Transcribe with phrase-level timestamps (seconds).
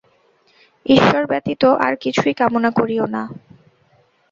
[0.85, 3.23] ঈশ্বর ব্যতীত আর কিছুই কামনা করিও না।